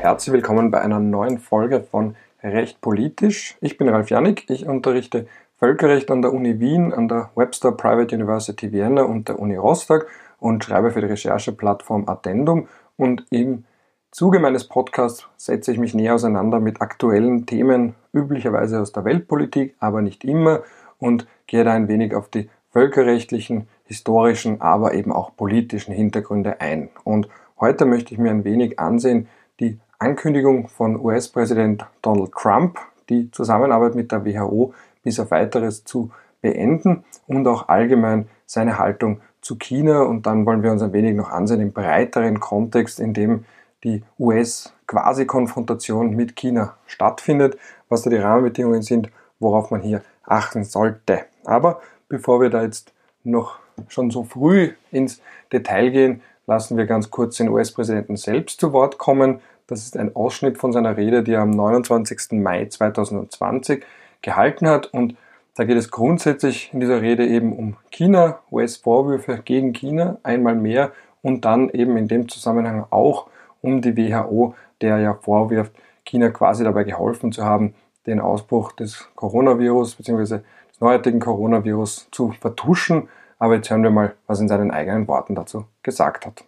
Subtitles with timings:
[0.00, 3.58] herzlich willkommen bei einer neuen Folge von Recht politisch.
[3.60, 5.26] Ich bin Ralf Janik, ich unterrichte
[5.58, 10.06] Völkerrecht an der Uni Wien, an der Webster Private University Vienna und der Uni Rostock
[10.38, 13.64] und schreibe für die Rechercheplattform Addendum und im
[14.10, 19.74] Zuge meines Podcasts setze ich mich näher auseinander mit aktuellen Themen, üblicherweise aus der Weltpolitik,
[19.80, 20.62] aber nicht immer,
[20.98, 26.88] und gehe da ein wenig auf die völkerrechtlichen, historischen, aber eben auch politischen Hintergründe ein.
[27.04, 27.28] Und
[27.60, 29.28] heute möchte ich mir ein wenig ansehen
[29.60, 32.78] die Ankündigung von US-Präsident Donald Trump,
[33.10, 39.20] die Zusammenarbeit mit der WHO bis auf weiteres zu beenden und auch allgemein seine Haltung
[39.42, 40.00] zu China.
[40.00, 43.44] Und dann wollen wir uns ein wenig noch ansehen im breiteren Kontext, in dem
[43.84, 47.58] die US-Quasi-Konfrontation mit China stattfindet,
[47.90, 51.26] was da die Rahmenbedingungen sind, worauf man hier achten sollte.
[51.44, 55.20] Aber bevor wir da jetzt noch schon so früh ins
[55.52, 59.40] Detail gehen, lassen wir ganz kurz den US-Präsidenten selbst zu Wort kommen.
[59.70, 62.32] Das ist ein Ausschnitt von seiner Rede, die er am 29.
[62.32, 63.84] Mai 2020
[64.20, 64.86] gehalten hat.
[64.86, 65.16] Und
[65.54, 70.90] da geht es grundsätzlich in dieser Rede eben um China, US-Vorwürfe gegen China, einmal mehr
[71.22, 73.28] und dann eben in dem Zusammenhang auch
[73.62, 75.72] um die WHO, der ja vorwirft,
[76.04, 77.74] China quasi dabei geholfen zu haben,
[78.06, 80.38] den Ausbruch des Coronavirus bzw.
[80.38, 83.08] des neuartigen Coronavirus zu vertuschen.
[83.38, 86.42] Aber jetzt hören wir mal, was in seinen eigenen Worten dazu gesagt hat.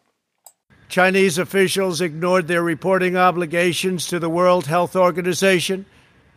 [0.93, 5.87] Chinese officials ignored their reporting obligations to the World Health Organization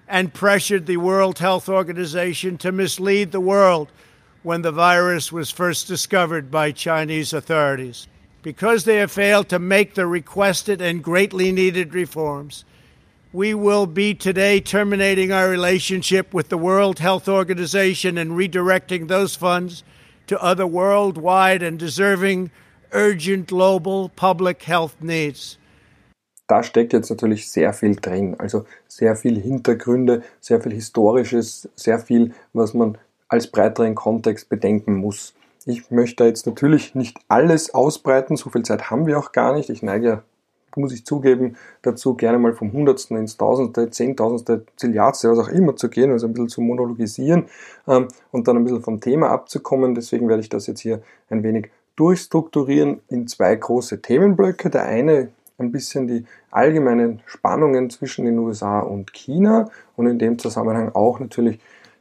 [0.08, 3.92] and pressured the World Health Organization to mislead the world
[4.44, 8.08] when the virus was first discovered by Chinese authorities.
[8.44, 12.64] because they have failed to make the requested and greatly needed reforms.
[13.34, 19.36] We will be today terminating our relationship with the World Health Organization and redirecting those
[19.36, 19.84] funds
[20.28, 22.52] to other worldwide and deserving
[22.96, 25.60] urgent global public health needs.
[26.48, 32.00] Da steckt jetzt natürlich sehr viel drin, also sehr viel Hintergründe, sehr viel Historisches, sehr
[32.00, 32.98] viel, was man
[33.28, 35.34] als breiteren Kontext bedenken muss.
[35.66, 39.72] Ich möchte jetzt natürlich nicht alles ausbreiten, so viel Zeit haben wir auch gar nicht.
[39.72, 40.22] Ich neige,
[40.76, 45.76] muss ich zugeben, dazu gerne mal vom Hundertsten ins Tausendste, Zehntausendste, Zilliardste, was auch immer
[45.76, 47.46] zu gehen, also ein bisschen zu monologisieren
[47.88, 49.96] ähm, und dann ein bisschen vom Thema abzukommen.
[49.96, 54.70] Deswegen werde ich das jetzt hier ein wenig durchstrukturieren in zwei große Themenblöcke.
[54.70, 60.38] Der eine ein bisschen die allgemeinen Spannungen zwischen den USA und China und in dem
[60.38, 61.60] Zusammenhang auch natürlich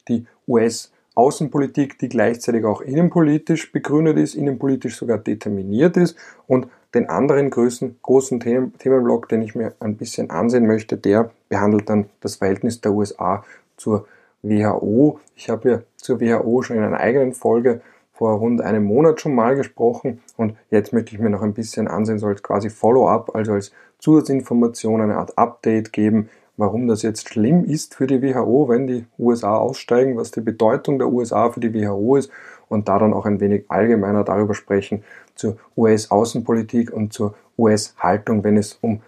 [0.09, 6.17] die US- Außenpolitik, die gleichzeitig auch innenpolitisch begründet ist, innenpolitisch sogar determiniert ist.
[6.47, 11.89] Und den anderen großen, großen Themenblock, den ich mir ein bisschen ansehen möchte, der behandelt
[11.89, 13.45] dann das Verhältnis der USA
[13.77, 14.07] zur
[14.43, 15.21] WHO.
[15.37, 17.81] Ich habe ja zur WHO schon in einer eigenen Folge
[18.25, 21.89] vor rund einem Monat schon mal gesprochen und jetzt möchte ich mir noch ein bisschen
[21.89, 27.29] ansehen, so als quasi Follow-up, also als Zusatzinformation, eine Art Update geben, warum das jetzt
[27.29, 31.61] schlimm ist für die WHO, wenn die USA aussteigen, was die Bedeutung der USA für
[31.61, 32.31] die WHO ist
[32.71, 38.57] und da dann auch ein wenig allgemeiner darüber sprechen zur US-Außenpolitik und zur US-Haltung, wenn
[38.57, 39.03] es um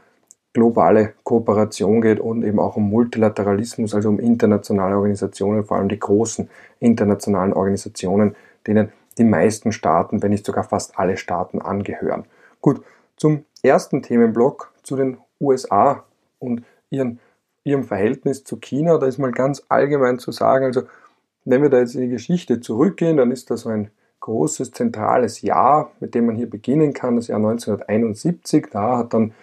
[0.53, 5.99] globale Kooperation geht und eben auch um Multilateralismus, also um internationale Organisationen, vor allem die
[5.99, 6.51] großen
[6.81, 12.25] internationalen Organisationen, denen die meisten Staaten, wenn nicht sogar fast alle Staaten angehören.
[12.61, 12.83] Gut,
[13.17, 16.05] zum ersten Themenblock zu den USA
[16.39, 17.19] und ihren
[17.67, 20.83] ihrem Verhältnis zu China, da ist mal ganz allgemein zu sagen, also
[21.45, 23.91] wenn wir da jetzt in die Geschichte zurückgehen, dann ist da so ein
[24.21, 28.69] großes zentrales Jahr, mit dem man hier beginnen kann, das Jahr 1971.
[28.71, 29.35] Da hat dann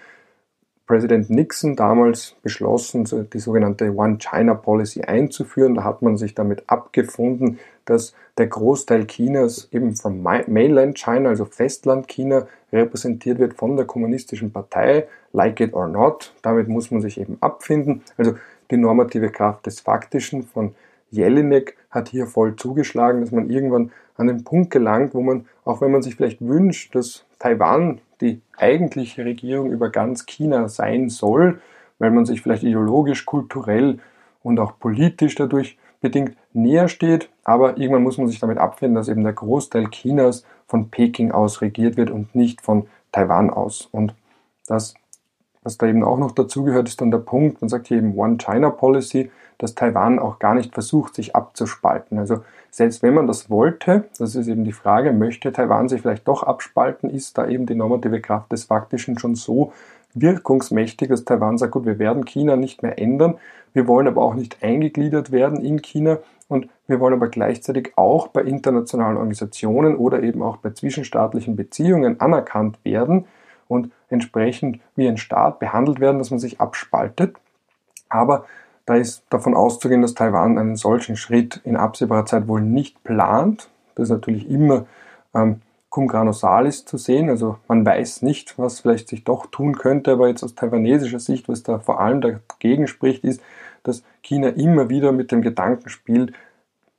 [0.88, 5.76] Präsident Nixon damals beschlossen, die sogenannte One-China-Policy einzuführen.
[5.76, 11.46] Da hat man sich damit abgefunden, dass der Großteil Chinas eben vom Mainland China, also
[11.46, 16.34] Festland China, repräsentiert wird von der kommunistischen Partei, like it or not.
[16.42, 18.02] Damit muss man sich eben abfinden.
[18.18, 18.36] Also
[18.72, 20.74] die normative Kraft des Faktischen von
[21.12, 25.82] Jelinek hat hier voll zugeschlagen, dass man irgendwann an den Punkt gelangt, wo man, auch
[25.82, 31.62] wenn man sich vielleicht wünscht, dass Taiwan die eigentliche Regierung über ganz China sein soll,
[32.00, 34.00] weil man sich vielleicht ideologisch, kulturell
[34.42, 39.10] und auch politisch dadurch bedingt näher steht, aber irgendwann muss man sich damit abfinden, dass
[39.10, 43.88] eben der Großteil Chinas von Peking aus regiert wird und nicht von Taiwan aus.
[43.92, 44.16] Und
[44.68, 44.94] das,
[45.62, 49.30] was da eben auch noch dazugehört, ist dann der Punkt, man sagt hier eben One-China-Policy,
[49.58, 52.18] dass Taiwan auch gar nicht versucht, sich abzuspalten.
[52.18, 56.28] Also selbst wenn man das wollte, das ist eben die Frage, möchte Taiwan sich vielleicht
[56.28, 59.72] doch abspalten, ist da eben die normative Kraft des Faktischen schon so
[60.16, 63.36] wirkungsmächtig, dass Taiwan sagt, gut, wir werden China nicht mehr ändern,
[63.74, 66.20] wir wollen aber auch nicht eingegliedert werden in China
[66.54, 72.22] und wir wollen aber gleichzeitig auch bei internationalen Organisationen oder eben auch bei zwischenstaatlichen Beziehungen
[72.22, 73.26] anerkannt werden.
[73.68, 77.36] Und entsprechend wie ein Staat behandelt werden, dass man sich abspaltet.
[78.10, 78.46] Aber
[78.86, 83.70] da ist davon auszugehen, dass Taiwan einen solchen Schritt in absehbarer Zeit wohl nicht plant.
[83.96, 84.86] Das ist natürlich immer
[85.34, 87.30] ähm, cum grano salis zu sehen.
[87.30, 91.48] Also man weiß nicht, was vielleicht sich doch tun könnte, aber jetzt aus taiwanesischer Sicht,
[91.48, 93.42] was da vor allem dagegen spricht, ist,
[93.84, 96.34] dass China immer wieder mit dem Gedanken spielt,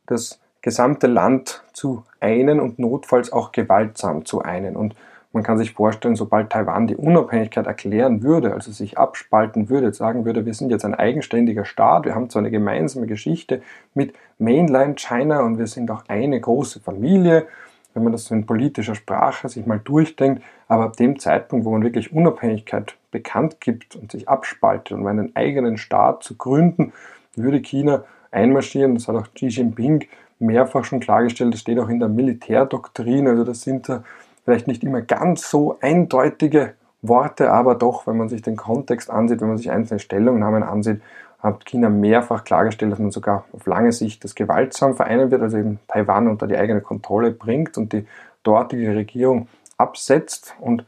[0.07, 4.77] das gesamte Land zu einen und notfalls auch gewaltsam zu einen.
[4.77, 4.95] Und
[5.33, 10.25] man kann sich vorstellen, sobald Taiwan die Unabhängigkeit erklären würde, also sich abspalten würde, sagen
[10.25, 13.61] würde, wir sind jetzt ein eigenständiger Staat, wir haben zwar eine gemeinsame Geschichte
[13.95, 17.47] mit Mainland China und wir sind auch eine große Familie,
[17.95, 21.73] wenn man das so in politischer Sprache sich mal durchdenkt, aber ab dem Zeitpunkt, wo
[21.73, 26.93] man wirklich Unabhängigkeit bekannt gibt und sich abspaltet um einen eigenen Staat zu gründen,
[27.37, 28.03] würde China
[28.33, 30.07] einmarschieren, das hat auch Xi Jinping
[30.41, 34.03] mehrfach schon klargestellt, das steht auch in der Militärdoktrin, also das sind da
[34.45, 39.41] vielleicht nicht immer ganz so eindeutige Worte, aber doch, wenn man sich den Kontext ansieht,
[39.41, 41.01] wenn man sich einzelne Stellungnahmen ansieht,
[41.39, 45.57] hat China mehrfach klargestellt, dass man sogar auf lange Sicht das gewaltsam vereinen wird, also
[45.59, 48.07] eben Taiwan unter die eigene Kontrolle bringt und die
[48.43, 49.47] dortige Regierung
[49.77, 50.55] absetzt.
[50.59, 50.85] Und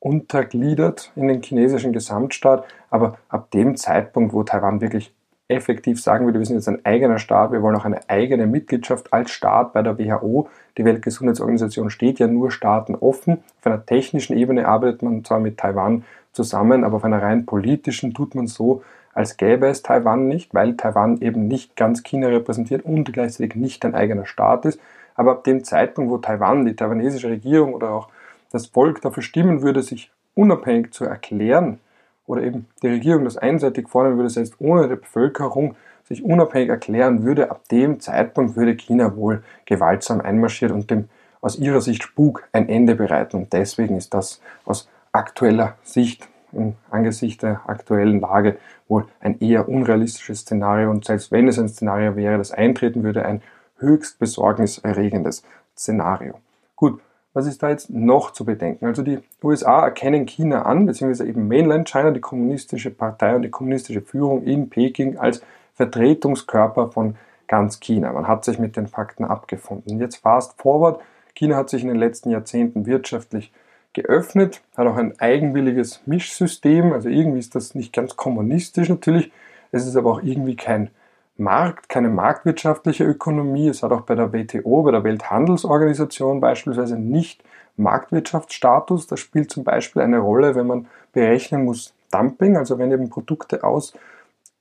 [0.00, 2.64] untergliedert in den chinesischen Gesamtstaat.
[2.90, 5.12] Aber ab dem Zeitpunkt, wo Taiwan wirklich
[5.48, 9.12] effektiv sagen würde, wir sind jetzt ein eigener Staat, wir wollen auch eine eigene Mitgliedschaft
[9.12, 10.48] als Staat bei der WHO.
[10.76, 13.38] Die Weltgesundheitsorganisation steht ja nur Staaten offen.
[13.60, 18.12] Auf einer technischen Ebene arbeitet man zwar mit Taiwan zusammen, aber auf einer rein politischen
[18.12, 18.82] tut man so,
[19.14, 23.84] als gäbe es Taiwan nicht, weil Taiwan eben nicht ganz China repräsentiert und gleichzeitig nicht
[23.84, 24.78] ein eigener Staat ist.
[25.14, 28.08] Aber ab dem Zeitpunkt, wo Taiwan, die taiwanesische Regierung oder auch
[28.50, 31.80] das Volk dafür stimmen würde, sich unabhängig zu erklären,
[32.26, 37.24] oder eben die Regierung das einseitig vornehmen würde, selbst ohne die Bevölkerung sich unabhängig erklären
[37.24, 41.08] würde, ab dem Zeitpunkt würde China wohl gewaltsam einmarschiert und dem
[41.40, 43.36] aus ihrer Sicht Spuk ein Ende bereiten.
[43.36, 48.56] Und deswegen ist das aus aktueller Sicht, im Angesicht der aktuellen Lage,
[48.88, 50.90] wohl ein eher unrealistisches Szenario.
[50.90, 53.42] Und selbst wenn es ein Szenario wäre, das eintreten würde, ein
[53.78, 55.42] höchst besorgniserregendes
[55.76, 56.40] Szenario.
[56.74, 57.00] Gut,
[57.38, 58.86] was ist da jetzt noch zu bedenken?
[58.86, 63.50] Also die USA erkennen China an, beziehungsweise eben Mainland China, die kommunistische Partei und die
[63.50, 65.40] kommunistische Führung in Peking als
[65.74, 67.14] Vertretungskörper von
[67.46, 68.12] ganz China.
[68.12, 70.00] Man hat sich mit den Fakten abgefunden.
[70.00, 71.00] Jetzt fast forward.
[71.36, 73.52] China hat sich in den letzten Jahrzehnten wirtschaftlich
[73.92, 76.92] geöffnet, hat auch ein eigenwilliges Mischsystem.
[76.92, 79.30] Also irgendwie ist das nicht ganz kommunistisch natürlich.
[79.70, 80.90] Es ist aber auch irgendwie kein
[81.38, 83.68] Markt, keine marktwirtschaftliche Ökonomie.
[83.68, 87.44] Es hat auch bei der WTO, bei der Welthandelsorganisation beispielsweise nicht
[87.76, 89.06] Marktwirtschaftsstatus.
[89.06, 93.62] Das spielt zum Beispiel eine Rolle, wenn man berechnen muss Dumping, also wenn eben Produkte
[93.62, 93.92] aus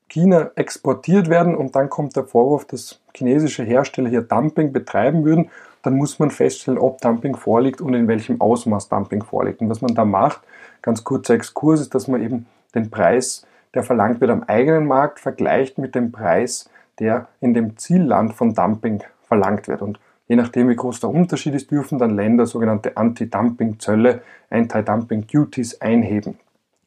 [0.10, 5.50] China exportiert werden und dann kommt der Vorwurf, dass chinesische Hersteller hier Dumping betreiben würden,
[5.82, 9.62] dann muss man feststellen, ob Dumping vorliegt und in welchem Ausmaß Dumping vorliegt.
[9.62, 10.42] Und was man da macht,
[10.82, 12.46] ganz kurzer Exkurs, ist, dass man eben
[12.76, 13.46] den Preis
[13.78, 18.56] der verlangt wird am eigenen Markt, vergleicht mit dem Preis, der in dem Zielland von
[18.56, 19.84] Dumping verlangt wird.
[19.84, 26.40] Und je nachdem, wie groß der Unterschied ist, dürfen dann Länder sogenannte Anti-Dumping-Zölle, Anti-Dumping-Duties einheben.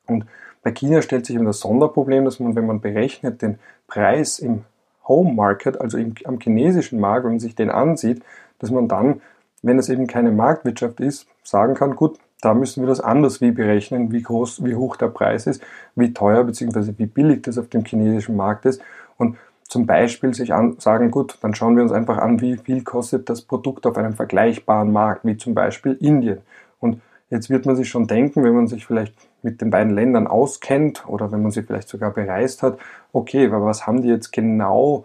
[0.08, 0.26] Und
[0.64, 4.64] bei China stellt sich eben das Sonderproblem, dass man, wenn man berechnet den Preis im
[5.06, 8.20] Home Market, also im, am chinesischen Markt, wenn man sich den ansieht,
[8.58, 9.20] dass man dann,
[9.62, 13.50] wenn es eben keine Marktwirtschaft ist, sagen kann, gut, da müssen wir das anders wie
[13.50, 15.62] berechnen, wie groß, wie hoch der Preis ist,
[15.94, 16.94] wie teuer bzw.
[16.96, 18.80] wie billig das auf dem chinesischen Markt ist.
[19.16, 22.82] Und zum Beispiel sich an, sagen, gut, dann schauen wir uns einfach an, wie viel
[22.82, 26.38] kostet das Produkt auf einem vergleichbaren Markt, wie zum Beispiel Indien.
[26.80, 30.26] Und jetzt wird man sich schon denken, wenn man sich vielleicht mit den beiden Ländern
[30.26, 32.78] auskennt oder wenn man sie vielleicht sogar bereist hat,
[33.12, 35.04] okay, aber was haben die jetzt genau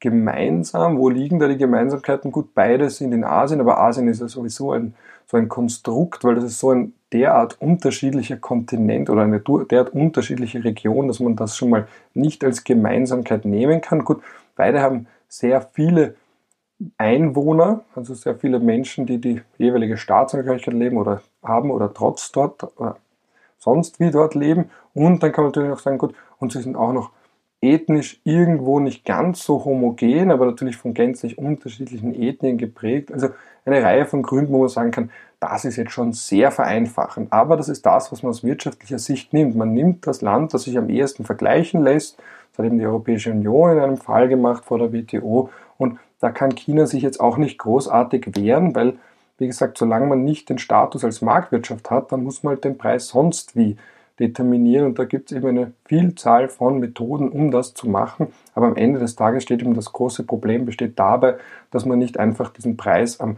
[0.00, 0.98] gemeinsam?
[0.98, 2.32] Wo liegen da die Gemeinsamkeiten?
[2.32, 4.94] Gut, beide sind in Asien, aber Asien ist ja sowieso ein
[5.26, 10.62] so ein Konstrukt, weil das ist so ein derart unterschiedlicher Kontinent oder eine derart unterschiedliche
[10.64, 14.04] Region, dass man das schon mal nicht als Gemeinsamkeit nehmen kann.
[14.04, 14.22] Gut,
[14.54, 16.14] beide haben sehr viele
[16.98, 22.64] Einwohner, also sehr viele Menschen, die die jeweilige Staatsangehörigkeit leben oder haben oder trotz dort
[22.78, 22.96] oder
[23.58, 24.70] sonst wie dort leben.
[24.94, 27.10] Und dann kann man natürlich auch sagen, gut, und sie sind auch noch
[27.60, 33.12] ethnisch irgendwo nicht ganz so homogen, aber natürlich von gänzlich unterschiedlichen Ethnien geprägt.
[33.12, 33.30] Also
[33.64, 35.10] eine Reihe von Gründen, wo man sagen kann,
[35.40, 37.32] das ist jetzt schon sehr vereinfachend.
[37.32, 39.56] Aber das ist das, was man aus wirtschaftlicher Sicht nimmt.
[39.56, 42.18] Man nimmt das Land, das sich am ehesten vergleichen lässt.
[42.50, 45.50] Das hat eben die Europäische Union in einem Fall gemacht vor der WTO.
[45.78, 48.94] Und da kann China sich jetzt auch nicht großartig wehren, weil,
[49.38, 52.78] wie gesagt, solange man nicht den Status als Marktwirtschaft hat, dann muss man halt den
[52.78, 53.76] Preis sonst wie
[54.18, 54.86] determinieren.
[54.86, 58.28] Und da gibt es eben eine Vielzahl von Methoden, um das zu machen.
[58.54, 61.36] Aber am Ende des Tages steht eben das große Problem besteht dabei,
[61.70, 63.36] dass man nicht einfach diesen Preis am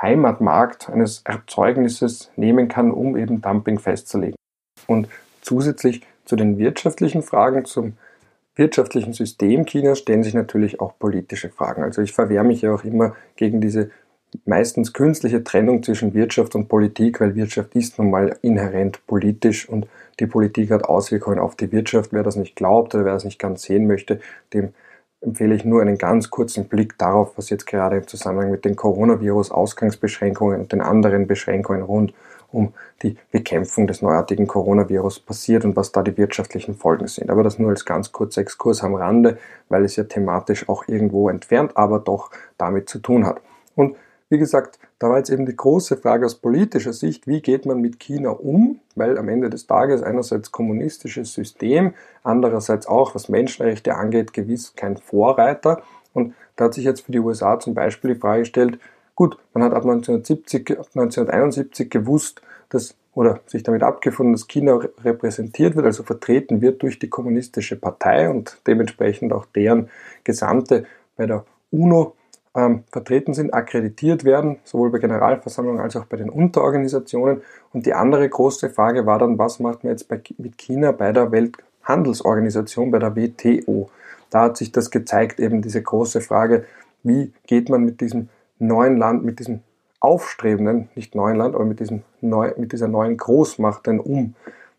[0.00, 4.36] Heimatmarkt eines Erzeugnisses nehmen kann, um eben Dumping festzulegen.
[4.86, 5.08] Und
[5.40, 7.94] zusätzlich zu den wirtschaftlichen Fragen, zum
[8.54, 11.82] wirtschaftlichen System Chinas stellen sich natürlich auch politische Fragen.
[11.82, 13.90] Also ich verwehre mich ja auch immer gegen diese
[14.44, 19.86] meistens künstliche Trennung zwischen Wirtschaft und Politik, weil Wirtschaft ist nun mal inhärent politisch und
[20.20, 22.12] die Politik hat Auswirkungen auf die Wirtschaft.
[22.12, 24.20] Wer das nicht glaubt oder wer das nicht ganz sehen möchte,
[24.52, 24.74] dem
[25.20, 28.76] empfehle ich nur einen ganz kurzen Blick darauf, was jetzt gerade im Zusammenhang mit den
[28.76, 32.12] Coronavirus-Ausgangsbeschränkungen und den anderen Beschränkungen rund
[32.50, 37.30] um die Bekämpfung des neuartigen Coronavirus passiert und was da die wirtschaftlichen Folgen sind.
[37.30, 41.30] Aber das nur als ganz kurzer Exkurs am Rande, weil es ja thematisch auch irgendwo
[41.30, 43.40] entfernt, aber doch damit zu tun hat.
[43.74, 43.96] Und
[44.32, 47.82] wie gesagt, da war jetzt eben die große Frage aus politischer Sicht, wie geht man
[47.82, 48.80] mit China um?
[48.96, 54.96] Weil am Ende des Tages einerseits kommunistisches System, andererseits auch, was Menschenrechte angeht, gewiss kein
[54.96, 55.82] Vorreiter.
[56.14, 58.78] Und da hat sich jetzt für die USA zum Beispiel die Frage gestellt,
[59.14, 64.80] gut, man hat ab 1970, ab 1971 gewusst, dass oder sich damit abgefunden, dass China
[65.04, 69.90] repräsentiert wird, also vertreten wird durch die kommunistische Partei und dementsprechend auch deren
[70.24, 70.86] Gesandte
[71.18, 72.14] bei der UNO
[72.54, 77.42] ähm, vertreten sind, akkreditiert werden, sowohl bei Generalversammlungen als auch bei den Unterorganisationen.
[77.72, 81.12] Und die andere große Frage war dann, was macht man jetzt bei, mit China bei
[81.12, 83.90] der Welthandelsorganisation, bei der WTO?
[84.30, 86.64] Da hat sich das gezeigt, eben diese große Frage,
[87.02, 88.28] wie geht man mit diesem
[88.58, 89.60] neuen Land, mit diesem
[90.00, 94.34] aufstrebenden, nicht neuen Land, aber mit, diesem neu, mit dieser neuen Großmacht denn um?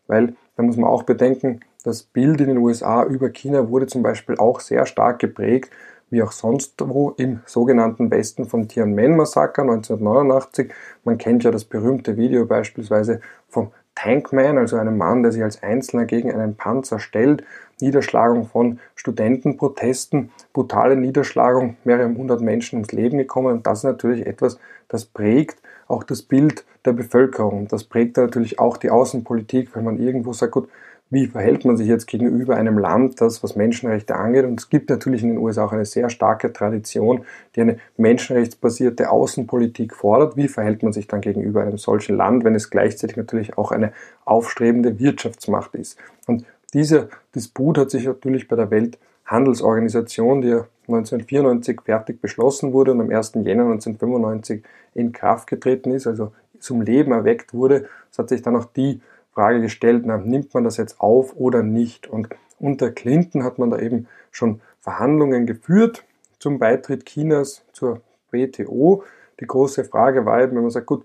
[0.06, 4.02] Weil da muss man auch bedenken, das Bild in den USA über China wurde zum
[4.02, 5.70] Beispiel auch sehr stark geprägt
[6.14, 10.72] wie auch sonst wo im sogenannten Westen vom Tiananmen-Massaker 1989.
[11.02, 15.62] Man kennt ja das berühmte Video beispielsweise vom Tankman, also einem Mann, der sich als
[15.62, 17.44] Einzelner gegen einen Panzer stellt,
[17.80, 23.52] Niederschlagung von Studentenprotesten, brutale Niederschlagung, mehrere hundert Menschen ums Leben gekommen.
[23.52, 27.66] Und das ist natürlich etwas, das prägt auch das Bild der Bevölkerung.
[27.68, 30.68] Das prägt natürlich auch die Außenpolitik, wenn man irgendwo sagt, gut,
[31.10, 34.44] wie verhält man sich jetzt gegenüber einem Land, das was Menschenrechte angeht.
[34.44, 39.10] Und es gibt natürlich in den USA auch eine sehr starke Tradition, die eine menschenrechtsbasierte
[39.10, 40.36] Außenpolitik fordert.
[40.36, 43.92] Wie verhält man sich dann gegenüber einem solchen Land, wenn es gleichzeitig natürlich auch eine
[44.24, 45.98] aufstrebende Wirtschaftsmacht ist?
[46.26, 52.92] Und dieser Disput hat sich natürlich bei der Welthandelsorganisation, die ja 1994 fertig beschlossen wurde
[52.92, 53.34] und am 1.
[53.34, 54.62] Jänner 1995
[54.94, 59.00] in Kraft getreten ist, also zum Leben erweckt wurde, es hat sich dann auch die
[59.34, 62.06] Frage gestellt, na, nimmt man das jetzt auf oder nicht?
[62.06, 66.04] Und unter Clinton hat man da eben schon Verhandlungen geführt
[66.38, 68.00] zum Beitritt Chinas zur
[68.30, 69.02] WTO.
[69.40, 71.04] Die große Frage war eben, wenn man sagt, gut,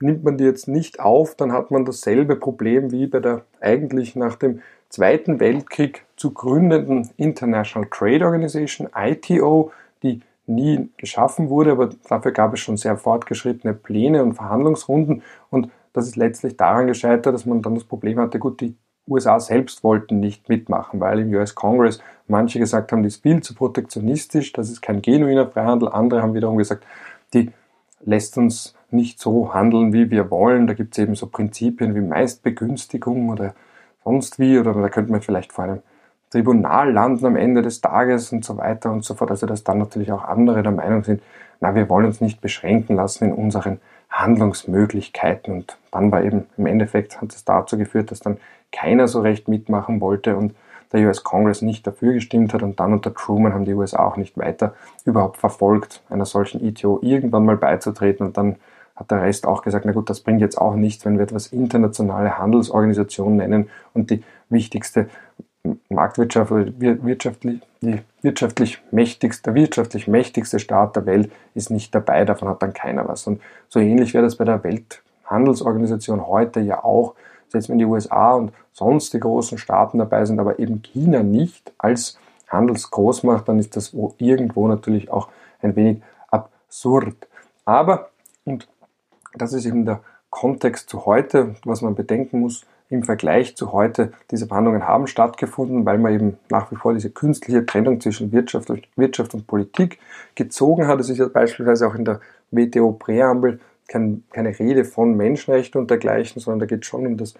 [0.00, 4.16] nimmt man die jetzt nicht auf, dann hat man dasselbe Problem wie bei der eigentlich
[4.16, 9.70] nach dem Zweiten Weltkrieg zu gründenden International Trade Organization, ITO,
[10.02, 15.70] die nie geschaffen wurde, aber dafür gab es schon sehr fortgeschrittene Pläne und Verhandlungsrunden und
[15.98, 18.76] das ist letztlich daran gescheitert, dass man dann das Problem hatte, gut, die
[19.06, 23.42] USA selbst wollten nicht mitmachen, weil im US Congress manche gesagt haben, die ist viel
[23.42, 25.88] zu protektionistisch, das ist kein genuiner Freihandel.
[25.88, 26.84] Andere haben wiederum gesagt,
[27.32, 27.50] die
[28.04, 30.66] lässt uns nicht so handeln, wie wir wollen.
[30.66, 33.54] Da gibt es eben so Prinzipien wie Meistbegünstigung oder
[34.04, 35.82] sonst wie, oder da könnte man vielleicht vor einem
[36.30, 39.30] Tribunal landen am Ende des Tages und so weiter und so fort.
[39.30, 41.22] Also dass dann natürlich auch andere der Meinung sind,
[41.60, 45.52] na, wir wollen uns nicht beschränken lassen in unseren Handlungsmöglichkeiten.
[45.54, 48.38] Und dann war eben im Endeffekt hat es dazu geführt, dass dann
[48.72, 50.54] keiner so recht mitmachen wollte und
[50.92, 54.16] der US Congress nicht dafür gestimmt hat und dann unter Truman haben die USA auch
[54.16, 54.74] nicht weiter
[55.04, 58.56] überhaupt verfolgt, einer solchen ITO irgendwann mal beizutreten und dann
[58.96, 61.48] hat der Rest auch gesagt, na gut, das bringt jetzt auch nichts, wenn wir etwas
[61.48, 65.08] internationale Handelsorganisation nennen und die wichtigste
[65.88, 72.48] Marktwirtschaft wirtschaftlich, die wirtschaftlich mächtigste, der wirtschaftlich mächtigste Staat der Welt ist nicht dabei, davon
[72.48, 73.26] hat dann keiner was.
[73.26, 77.14] Und so ähnlich wäre das bei der Welthandelsorganisation heute ja auch,
[77.48, 81.72] selbst wenn die USA und sonst die großen Staaten dabei sind, aber eben China nicht
[81.78, 82.18] als
[82.48, 85.28] Handelsgroßmacht, dann ist das irgendwo natürlich auch
[85.62, 87.16] ein wenig absurd.
[87.64, 88.10] Aber,
[88.44, 88.68] und
[89.34, 94.12] das ist eben der Kontext zu heute, was man bedenken muss, im Vergleich zu heute,
[94.30, 98.70] diese Verhandlungen haben stattgefunden, weil man eben nach wie vor diese künstliche Trennung zwischen Wirtschaft
[98.70, 99.98] und, Wirtschaft und Politik
[100.34, 100.98] gezogen hat.
[101.00, 106.40] Es ist ja beispielsweise auch in der WTO-Präambel kein, keine Rede von Menschenrechten und dergleichen,
[106.40, 107.34] sondern da geht es schon um das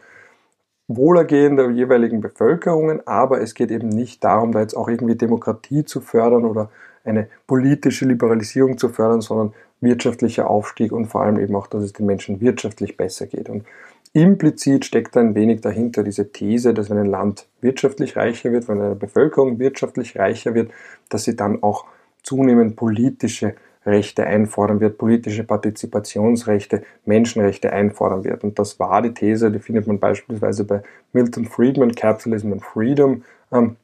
[0.86, 5.84] Wohlergehen der jeweiligen Bevölkerungen, aber es geht eben nicht darum, da jetzt auch irgendwie Demokratie
[5.84, 6.70] zu fördern oder
[7.04, 11.92] eine politische Liberalisierung zu fördern, sondern wirtschaftlicher Aufstieg und vor allem eben auch, dass es
[11.92, 13.48] den Menschen wirtschaftlich besser geht.
[13.48, 13.64] Und
[14.12, 18.80] Implizit steckt ein wenig dahinter diese These, dass wenn ein Land wirtschaftlich reicher wird, wenn
[18.80, 20.70] eine Bevölkerung wirtschaftlich reicher wird,
[21.08, 21.84] dass sie dann auch
[22.22, 23.54] zunehmend politische
[23.86, 28.44] Rechte einfordern wird, politische Partizipationsrechte, Menschenrechte einfordern wird.
[28.44, 33.24] Und das war die These, die findet man beispielsweise bei Milton Friedman, Capitalism and Freedom.
[33.52, 33.76] Ähm,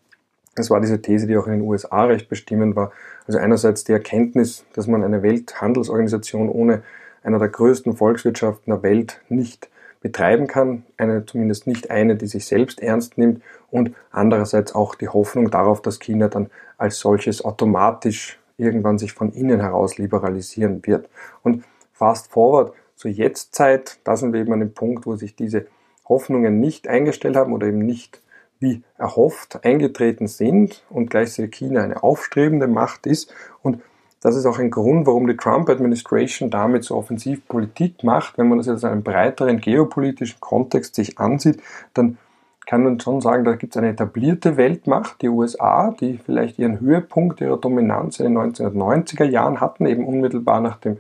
[0.56, 2.92] das war diese These, die auch in den USA recht bestimmend war.
[3.26, 6.82] Also einerseits die Erkenntnis, dass man eine Welthandelsorganisation ohne
[7.22, 9.68] einer der größten Volkswirtschaften der Welt nicht
[10.04, 13.42] betreiben kann, eine, zumindest nicht eine, die sich selbst ernst nimmt.
[13.70, 19.32] Und andererseits auch die Hoffnung darauf, dass China dann als solches automatisch irgendwann sich von
[19.32, 21.08] innen heraus liberalisieren wird.
[21.42, 25.68] Und fast forward zur Jetztzeit, da sind wir eben an dem Punkt, wo sich diese
[26.06, 28.20] Hoffnungen nicht eingestellt haben oder eben nicht
[28.60, 33.34] wie erhofft eingetreten sind und gleichzeitig China eine aufstrebende Macht ist.
[33.62, 33.80] Und
[34.24, 38.38] das ist auch ein Grund, warum die Trump-Administration damit so offensiv Politik macht.
[38.38, 41.62] Wenn man das jetzt in einem breiteren geopolitischen Kontext sich ansieht,
[41.92, 42.16] dann
[42.64, 46.80] kann man schon sagen, da gibt es eine etablierte Weltmacht, die USA, die vielleicht ihren
[46.80, 50.96] Höhepunkt ihrer Dominanz in den 1990er Jahren hatten, eben unmittelbar nach dem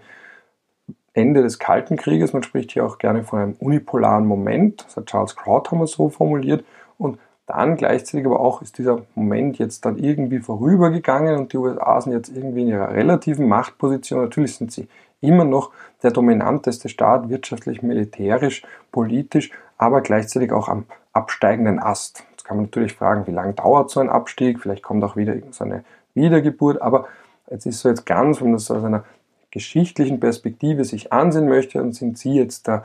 [1.14, 2.34] Ende des Kalten Krieges.
[2.34, 6.62] Man spricht hier auch gerne von einem unipolaren Moment, das hat Charles Krauthammer so formuliert.
[6.98, 12.00] Und dann gleichzeitig aber auch ist dieser Moment jetzt dann irgendwie vorübergegangen und die USA
[12.00, 14.22] sind jetzt irgendwie in ihrer relativen Machtposition.
[14.22, 14.88] Natürlich sind sie
[15.20, 15.70] immer noch
[16.02, 22.24] der dominanteste Staat, wirtschaftlich, militärisch, politisch, aber gleichzeitig auch am absteigenden Ast.
[22.30, 24.60] Jetzt kann man natürlich fragen, wie lange dauert so ein Abstieg?
[24.60, 25.84] Vielleicht kommt auch wieder so eine
[26.14, 27.08] Wiedergeburt, aber
[27.50, 29.04] jetzt ist so jetzt ganz, wenn man das aus einer
[29.50, 32.84] geschichtlichen Perspektive sich ansehen möchte, dann sind sie jetzt da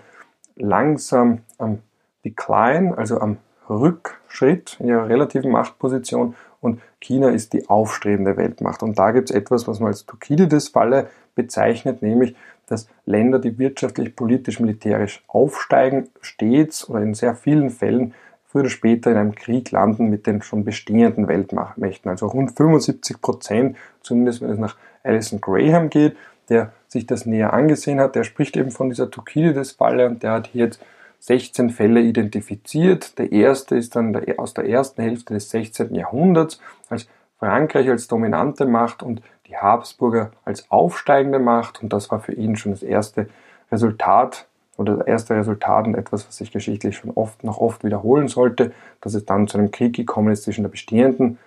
[0.55, 1.79] langsam am
[2.23, 3.37] Decline, also am
[3.69, 8.83] Rückschritt in ihrer relativen Machtposition und China ist die aufstrebende Weltmacht.
[8.83, 12.35] Und da gibt es etwas, was man als Thukydides-Falle bezeichnet, nämlich
[12.67, 18.13] dass Länder, die wirtschaftlich, politisch, militärisch aufsteigen, stets oder in sehr vielen Fällen
[18.45, 22.09] früher oder später in einem Krieg landen mit den schon bestehenden Weltmächten.
[22.09, 26.15] Also rund 75 Prozent, zumindest wenn es nach Alison Graham geht,
[26.49, 30.47] der sich das näher angesehen hat, der spricht eben von dieser Thukydides-Falle und der hat
[30.47, 30.84] hier jetzt
[31.19, 33.17] 16 Fälle identifiziert.
[33.17, 35.93] Der erste ist dann aus der ersten Hälfte des 16.
[35.93, 41.82] Jahrhunderts, als Frankreich als dominante Macht und die Habsburger als aufsteigende Macht.
[41.82, 43.29] Und das war für ihn schon das erste
[43.71, 48.27] Resultat oder das erste Resultat und etwas, was sich geschichtlich schon oft noch oft wiederholen
[48.27, 51.38] sollte, dass es dann zu einem Krieg gekommen ist zwischen der bestehenden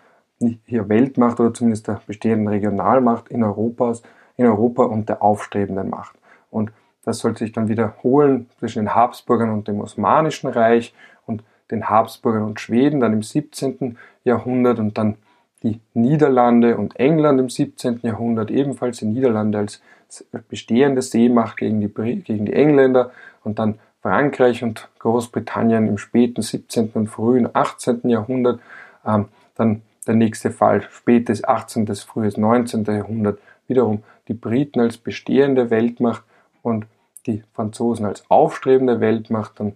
[0.67, 4.03] hier Weltmacht oder zumindest der bestehenden Regionalmacht in, Europas,
[4.37, 6.17] in Europa und der aufstrebenden Macht.
[6.51, 6.73] Und
[7.05, 10.95] das sollte sich dann wiederholen zwischen den Habsburgern und dem Osmanischen Reich
[11.27, 13.99] und den Habsburgern und Schweden dann im 17.
[14.25, 15.17] Jahrhundert und dann
[15.63, 18.01] die Niederlande und England im 17.
[18.03, 19.83] Jahrhundert, ebenfalls die Niederlande als
[20.49, 23.13] bestehende Seemacht gegen die, gegen die Engländer
[23.45, 26.91] und dann Frankreich und Großbritannien im späten 17.
[26.95, 28.09] und frühen 18.
[28.09, 28.61] Jahrhundert,
[29.07, 32.85] ähm, dann der nächste Fall, spätes 18., frühes 19.
[32.85, 33.39] Jahrhundert,
[33.69, 36.25] wiederum die Briten als bestehende Weltmacht
[36.63, 36.87] und
[37.27, 39.75] die Franzosen als aufstrebende Weltmacht, dann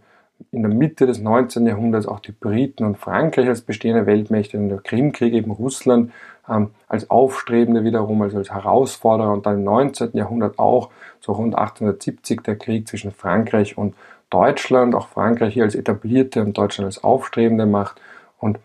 [0.52, 1.66] in der Mitte des 19.
[1.66, 6.12] Jahrhunderts auch die Briten und Frankreich als bestehende Weltmächte, und der Krimkrieg eben Russland
[6.48, 10.10] ähm, als aufstrebende wiederum, also als Herausforderer und dann im 19.
[10.12, 13.94] Jahrhundert auch, so rund 1870 der Krieg zwischen Frankreich und
[14.30, 18.00] Deutschland, auch Frankreich hier als etablierte und Deutschland als aufstrebende Macht
[18.38, 18.58] und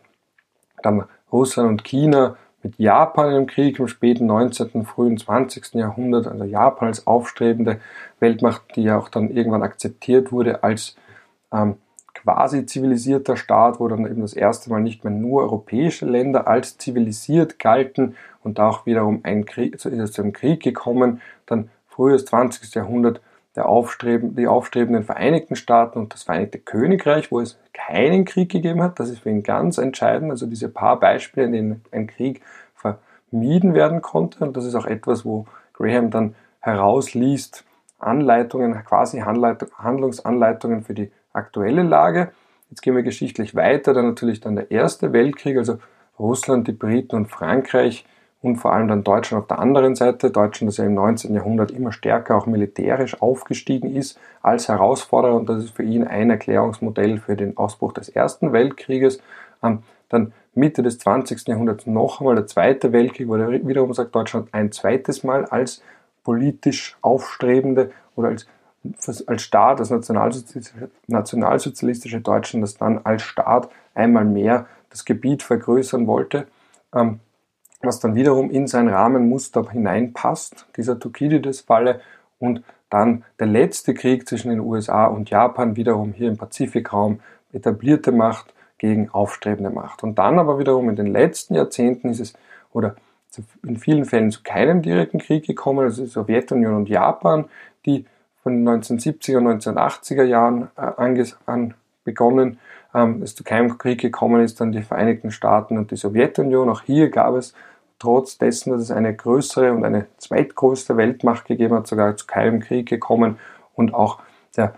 [0.83, 5.73] dann Russland und China mit Japan im Krieg im späten 19., frühen 20.
[5.73, 7.79] Jahrhundert, also Japan als aufstrebende
[8.19, 10.95] Weltmacht, die ja auch dann irgendwann akzeptiert wurde als
[11.51, 11.75] ähm,
[12.13, 16.77] quasi zivilisierter Staat, wo dann eben das erste Mal nicht mehr nur europäische Länder als
[16.77, 22.73] zivilisiert galten und auch wiederum ein Krieg, ist es zu Krieg gekommen, dann frühes 20.
[22.75, 28.49] Jahrhundert der aufstreben, die aufstrebenden Vereinigten Staaten und das Vereinigte Königreich, wo es keinen Krieg
[28.49, 28.99] gegeben hat.
[28.99, 30.31] Das ist für ihn ganz entscheidend.
[30.31, 32.41] Also diese paar Beispiele, in denen ein Krieg
[32.75, 34.43] vermieden werden konnte.
[34.43, 37.65] Und das ist auch etwas, wo Graham dann herausliest,
[37.99, 42.31] Anleitungen, quasi Handlungsanleitungen für die aktuelle Lage.
[42.69, 45.79] Jetzt gehen wir geschichtlich weiter, dann natürlich dann der Erste Weltkrieg, also
[46.17, 48.05] Russland, die Briten und Frankreich
[48.41, 50.31] und vor allem dann Deutschland auf der anderen Seite.
[50.31, 51.33] Deutschland, das ja im 19.
[51.33, 56.29] Jahrhundert immer stärker auch militärisch aufgestiegen ist als Herausforderer und das ist für ihn ein
[56.29, 59.19] Erklärungsmodell für den Ausbruch des Ersten Weltkrieges.
[59.63, 61.47] Ähm, dann Mitte des 20.
[61.47, 65.81] Jahrhunderts noch einmal der Zweite Weltkrieg, wo er wiederum sagt, Deutschland ein zweites Mal als
[66.23, 68.47] politisch aufstrebende oder als,
[69.27, 76.05] als Staat, das nationalsozialistische, nationalsozialistische Deutschland, das dann als Staat einmal mehr das Gebiet vergrößern
[76.07, 76.47] wollte.
[77.81, 82.01] Was dann wiederum in sein Rahmenmuster hineinpasst, dieser Thukydides-Falle
[82.39, 87.21] und dann der letzte Krieg zwischen den USA und Japan, wiederum hier im Pazifikraum,
[87.53, 90.03] etablierte Macht gegen aufstrebende Macht.
[90.03, 92.33] Und dann aber wiederum in den letzten Jahrzehnten ist es,
[92.73, 92.95] oder
[93.65, 97.45] in vielen Fällen zu keinem direkten Krieg gekommen, also die Sowjetunion und Japan,
[97.85, 98.05] die
[98.43, 102.59] von den 1970er und 1980er Jahren äh, an begonnen,
[102.93, 106.69] ähm, es zu keinem Krieg gekommen ist, dann die Vereinigten Staaten und die Sowjetunion.
[106.69, 107.53] Auch hier gab es
[108.01, 112.59] trotz dessen, dass es eine größere und eine zweitgrößte Weltmacht gegeben hat, sogar zu keinem
[112.59, 113.37] Krieg gekommen
[113.75, 114.19] und auch
[114.57, 114.73] der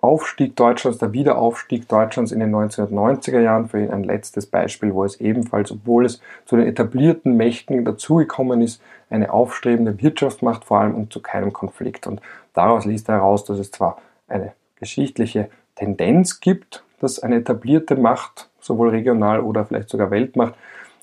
[0.00, 5.04] Aufstieg Deutschlands, der Wiederaufstieg Deutschlands in den 1990er Jahren für ihn ein letztes Beispiel, wo
[5.04, 10.94] es ebenfalls, obwohl es zu den etablierten Mächten dazugekommen ist, eine aufstrebende Wirtschaftsmacht vor allem
[10.94, 12.06] und zu keinem Konflikt.
[12.06, 12.20] Und
[12.52, 18.48] daraus liest er heraus, dass es zwar eine geschichtliche Tendenz gibt, dass eine etablierte Macht,
[18.60, 20.54] sowohl regional oder vielleicht sogar Weltmacht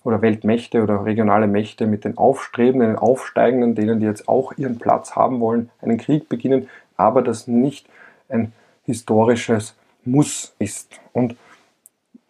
[0.08, 4.80] oder Weltmächte oder regionale Mächte mit den aufstrebenden, den aufsteigenden, denen die jetzt auch ihren
[4.80, 7.90] Platz haben wollen, einen Krieg beginnen, aber das nicht
[8.30, 8.54] ein
[8.86, 11.02] historisches Muss ist.
[11.12, 11.36] Und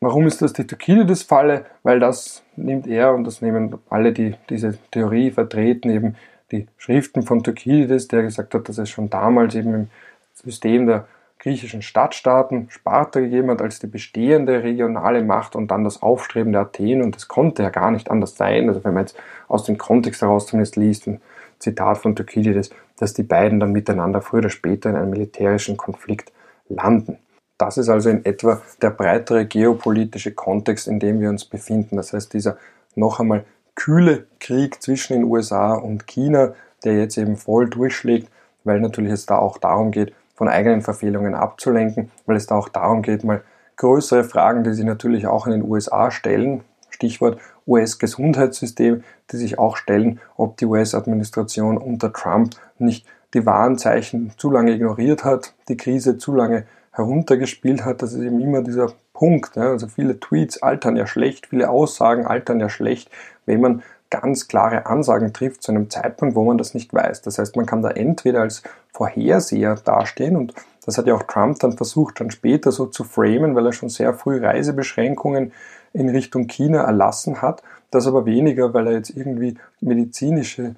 [0.02, 1.66] warum ist das die Thukydides-Falle?
[1.84, 6.16] Weil das nimmt er und das nehmen alle, die diese Theorie vertreten, eben
[6.52, 9.88] die Schriften von Thukydides, der gesagt hat, dass es schon damals eben im
[10.34, 11.08] System der
[11.40, 17.02] griechischen Stadtstaaten Sparta hat als die bestehende regionale Macht und dann das Aufstreben der Athen
[17.02, 18.68] und das konnte ja gar nicht anders sein.
[18.70, 21.22] Also wenn man jetzt aus dem Kontext heraus zumindest liest, ein
[21.60, 26.32] Zitat von Thukydides, dass die beiden dann miteinander früher oder später in einem militärischen Konflikt
[26.70, 27.20] landen.
[27.58, 31.98] Das ist also in etwa der breitere geopolitische Kontext, in dem wir uns befinden.
[31.98, 32.58] Das heißt, dieser
[32.96, 33.46] noch einmal
[33.76, 38.30] kühle Krieg zwischen den USA und China, der jetzt eben voll durchschlägt,
[38.64, 42.70] weil natürlich es da auch darum geht, von eigenen Verfehlungen abzulenken, weil es da auch
[42.70, 43.42] darum geht, mal
[43.76, 49.76] größere Fragen, die sich natürlich auch in den USA stellen, Stichwort US-Gesundheitssystem, die sich auch
[49.76, 56.18] stellen, ob die US-Administration unter Trump nicht die Warnzeichen zu lange ignoriert hat, die Krise
[56.18, 58.02] zu lange heruntergespielt hat.
[58.02, 59.56] Das ist eben immer dieser Punkt.
[59.56, 59.72] Ja.
[59.72, 63.10] Also viele Tweets altern ja schlecht, viele Aussagen altern ja schlecht,
[63.46, 67.22] wenn man ganz klare Ansagen trifft zu einem Zeitpunkt, wo man das nicht weiß.
[67.22, 70.54] Das heißt, man kann da entweder als Vorherseher dastehen und
[70.86, 73.90] das hat ja auch Trump dann versucht, dann später so zu framen, weil er schon
[73.90, 75.52] sehr früh Reisebeschränkungen
[75.92, 80.76] in Richtung China erlassen hat, das aber weniger, weil er jetzt irgendwie medizinische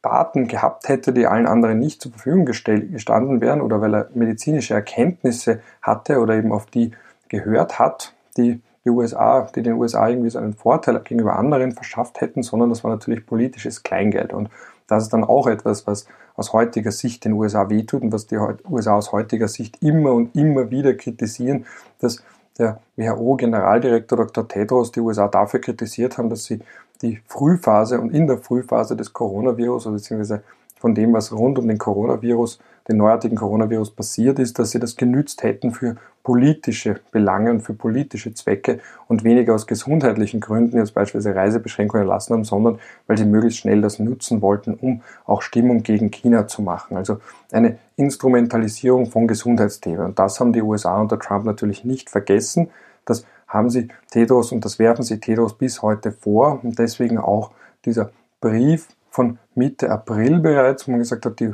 [0.00, 4.74] Daten gehabt hätte, die allen anderen nicht zur Verfügung gestanden wären oder weil er medizinische
[4.74, 6.92] Erkenntnisse hatte oder eben auf die
[7.28, 12.20] gehört hat, die die USA, die den USA irgendwie so einen Vorteil gegenüber anderen verschafft
[12.20, 14.32] hätten, sondern das war natürlich politisches Kleingeld.
[14.32, 14.50] Und
[14.88, 18.36] das ist dann auch etwas, was aus heutiger Sicht den USA wehtut und was die
[18.36, 21.66] USA aus heutiger Sicht immer und immer wieder kritisieren,
[22.00, 22.22] dass
[22.58, 24.48] der WHO-Generaldirektor Dr.
[24.48, 26.60] Tedros die USA dafür kritisiert haben, dass sie
[27.00, 30.42] die Frühphase und in der Frühphase des Coronavirus, also beziehungsweise
[30.78, 34.96] von dem, was rund um den Coronavirus, den neuartigen Coronavirus passiert ist, dass sie das
[34.96, 40.94] genützt hätten für politische Belange und für politische Zwecke und weniger aus gesundheitlichen Gründen, jetzt
[40.94, 45.82] beispielsweise Reisebeschränkungen erlassen haben, sondern weil sie möglichst schnell das nutzen wollten, um auch Stimmung
[45.82, 46.96] gegen China zu machen.
[46.96, 47.18] Also
[47.50, 50.06] eine Instrumentalisierung von Gesundheitsthemen.
[50.06, 52.70] Und das haben die USA unter Trump natürlich nicht vergessen.
[53.04, 57.50] Das haben sie Tedros und das werfen sie Tedros bis heute vor und deswegen auch
[57.84, 61.52] dieser Brief von Mitte April bereits, wo man gesagt hat, die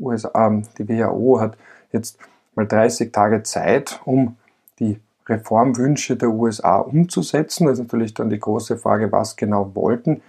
[0.00, 1.56] USA, die WHO hat
[1.92, 2.18] jetzt
[2.54, 4.36] mal 30 Tage Zeit, um
[4.78, 7.66] die Reformwünsche der USA umzusetzen.
[7.66, 10.22] Das ist natürlich dann die große Frage, was genau wollten.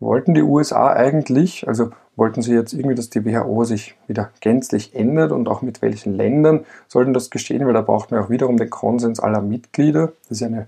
[0.00, 4.94] Wollten die USA eigentlich, also wollten sie jetzt irgendwie, dass die WHO sich wieder gänzlich
[4.94, 8.56] ändert und auch mit welchen Ländern sollten das geschehen, weil da braucht man auch wiederum
[8.56, 10.12] den Konsens aller Mitglieder.
[10.28, 10.66] Das, ist eine,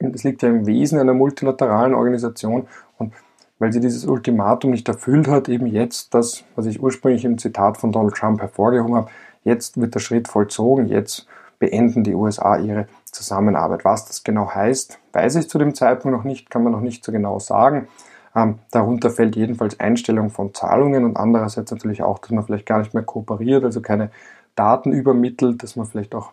[0.00, 2.66] das liegt ja im Wesen einer multilateralen Organisation
[2.98, 3.12] und
[3.58, 7.78] weil sie dieses Ultimatum nicht erfüllt hat, eben jetzt das, was ich ursprünglich im Zitat
[7.78, 9.10] von Donald Trump hervorgehoben habe,
[9.44, 11.26] jetzt wird der Schritt vollzogen, jetzt
[11.58, 13.84] beenden die USA ihre Zusammenarbeit.
[13.84, 17.04] Was das genau heißt, weiß ich zu dem Zeitpunkt noch nicht, kann man noch nicht
[17.04, 17.88] so genau sagen.
[18.34, 22.80] Ähm, darunter fällt jedenfalls Einstellung von Zahlungen und andererseits natürlich auch, dass man vielleicht gar
[22.80, 24.10] nicht mehr kooperiert, also keine
[24.54, 26.32] Daten übermittelt, dass man vielleicht auch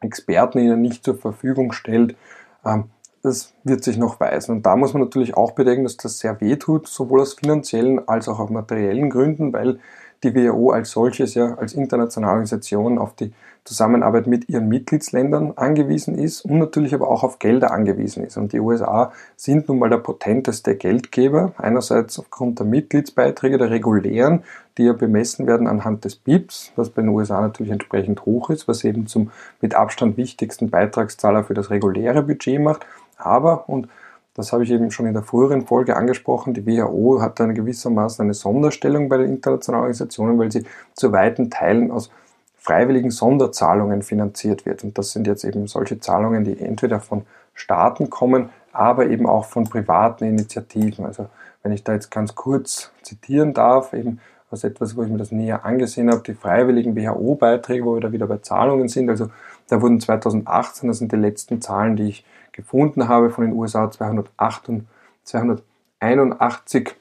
[0.00, 2.16] Experten ihnen nicht zur Verfügung stellt.
[2.64, 2.84] Ähm,
[3.28, 4.56] das wird sich noch weisen.
[4.56, 8.08] Und da muss man natürlich auch bedenken, dass das sehr weh tut, sowohl aus finanziellen
[8.08, 9.78] als auch aus materiellen Gründen, weil
[10.22, 13.32] die WHO als solches ja als internationale Organisation auf die
[13.64, 18.38] Zusammenarbeit mit ihren Mitgliedsländern angewiesen ist und natürlich aber auch auf Gelder angewiesen ist.
[18.38, 24.42] Und die USA sind nun mal der potenteste Geldgeber, einerseits aufgrund der Mitgliedsbeiträge, der regulären,
[24.78, 28.68] die ja bemessen werden anhand des BIPs, was bei den USA natürlich entsprechend hoch ist,
[28.68, 32.86] was eben zum mit Abstand wichtigsten Beitragszahler für das reguläre Budget macht.
[33.18, 33.88] Aber, und
[34.34, 36.54] das habe ich eben schon in der früheren Folge angesprochen.
[36.54, 41.50] Die WHO hat dann gewissermaßen eine Sonderstellung bei den internationalen Organisationen, weil sie zu weiten
[41.50, 42.10] Teilen aus
[42.56, 44.84] freiwilligen Sonderzahlungen finanziert wird.
[44.84, 47.22] Und das sind jetzt eben solche Zahlungen, die entweder von
[47.54, 51.04] Staaten kommen, aber eben auch von privaten Initiativen.
[51.04, 51.26] Also
[51.62, 55.32] wenn ich da jetzt ganz kurz zitieren darf, eben aus etwas, wo ich mir das
[55.32, 59.10] näher angesehen habe, die freiwilligen WHO-Beiträge, wo wir da wieder bei Zahlungen sind.
[59.10, 59.30] Also
[59.68, 62.24] da wurden 2018, das sind die letzten Zahlen, die ich
[62.58, 64.86] gefunden habe, von den USA 208 und
[65.22, 66.94] 281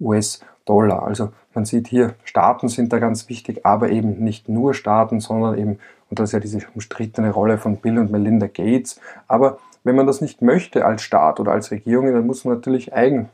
[0.00, 1.02] US-Dollar.
[1.02, 5.58] Also man sieht hier, Staaten sind da ganz wichtig, aber eben nicht nur Staaten, sondern
[5.58, 9.96] eben, und das ist ja diese umstrittene Rolle von Bill und Melinda Gates, aber wenn
[9.96, 13.30] man das nicht möchte als Staat oder als Regierung, dann muss man natürlich eigen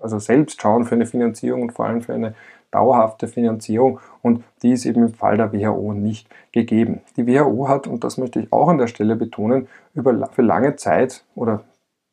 [0.00, 2.34] also selbst schauen für eine Finanzierung und vor allem für eine
[2.70, 7.00] dauerhafte Finanzierung und die ist eben im Fall der WHO nicht gegeben.
[7.16, 10.76] Die WHO hat, und das möchte ich auch an der Stelle betonen, über, für lange
[10.76, 11.64] Zeit oder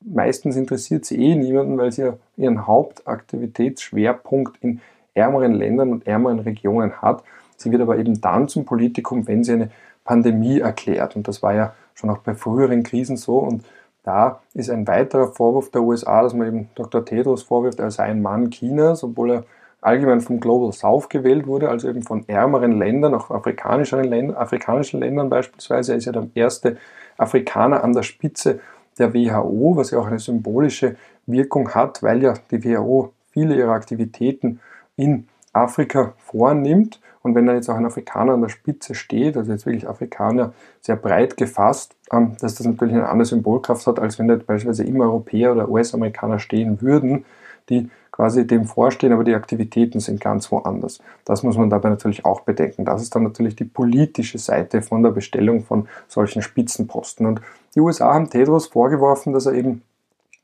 [0.03, 4.81] meistens interessiert sie eh niemanden, weil sie ihren Hauptaktivitätsschwerpunkt in
[5.13, 7.23] ärmeren Ländern und ärmeren Regionen hat.
[7.57, 9.71] Sie wird aber eben dann zum Politikum, wenn sie eine
[10.03, 11.15] Pandemie erklärt.
[11.15, 13.39] Und das war ja schon auch bei früheren Krisen so.
[13.39, 13.65] Und
[14.03, 17.03] da ist ein weiterer Vorwurf der USA, dass man eben Dr.
[17.03, 19.43] Tedros vorwirft, er sei ein Mann Chinas, obwohl er
[19.81, 24.99] allgemein vom Global South gewählt wurde, also eben von ärmeren Ländern, auch afrikanischen Ländern, afrikanischen
[24.99, 25.93] Ländern beispielsweise.
[25.93, 26.77] Er ist ja der erste
[27.17, 28.59] Afrikaner an der Spitze
[28.97, 33.73] der WHO, was ja auch eine symbolische Wirkung hat, weil ja die WHO viele ihrer
[33.73, 34.59] Aktivitäten
[34.95, 36.99] in Afrika vornimmt.
[37.21, 40.53] Und wenn da jetzt auch ein Afrikaner an der Spitze steht, also jetzt wirklich Afrikaner
[40.81, 44.85] sehr breit gefasst, ähm, dass das natürlich eine andere Symbolkraft hat, als wenn da beispielsweise
[44.85, 47.25] immer Europäer oder US-Amerikaner stehen würden,
[47.69, 50.97] die quasi dem vorstehen, aber die Aktivitäten sind ganz woanders.
[51.23, 52.83] Das muss man dabei natürlich auch bedenken.
[52.83, 57.27] Das ist dann natürlich die politische Seite von der Bestellung von solchen Spitzenposten.
[57.27, 57.41] Und
[57.75, 59.83] die USA haben Tedros vorgeworfen, dass er eben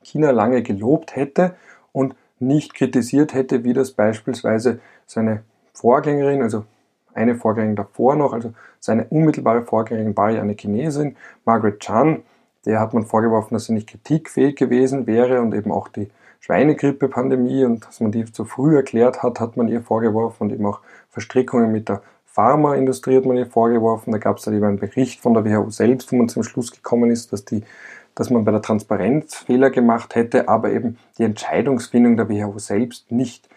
[0.02, 1.56] China lange gelobt hätte
[1.90, 6.64] und nicht kritisiert hätte, wie das beispielsweise seine Vorgängerin, also
[7.12, 12.22] eine Vorgängerin davor noch, also seine unmittelbare Vorgängerin war ja eine Chinesin, Margaret Chan,
[12.66, 16.08] der hat man vorgeworfen, dass sie nicht kritikfähig gewesen wäre und eben auch die
[16.44, 20.66] Schweinegrippe-Pandemie und dass man die zu früh erklärt hat, hat man ihr vorgeworfen und eben
[20.66, 24.12] auch Verstrickungen mit der Pharmaindustrie hat man ihr vorgeworfen.
[24.12, 26.70] Da gab es dann eben einen Bericht von der WHO selbst, wo man zum Schluss
[26.70, 27.62] gekommen ist, dass, die,
[28.14, 33.10] dass man bei der Transparenz Fehler gemacht hätte, aber eben die Entscheidungsfindung der WHO selbst
[33.10, 33.48] nicht